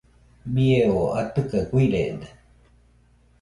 [0.53, 2.27] Bie oo atɨka guirede.